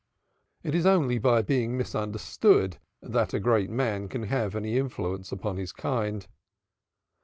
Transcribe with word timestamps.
It 0.63 0.73
is 0.73 0.87
only 0.87 1.19
by 1.19 1.43
being 1.43 1.77
misunderstood 1.77 2.79
that 3.03 3.35
a 3.35 3.39
great 3.39 3.69
man 3.69 4.07
can 4.07 4.23
have 4.23 4.55
any 4.55 4.75
influence 4.79 5.31
upon 5.31 5.57
his 5.57 5.71
kind. 5.71 6.25